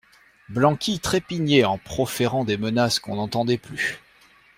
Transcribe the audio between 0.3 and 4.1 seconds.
Blanqui trépignait en proférant des menaces qu'on n'entendait plus.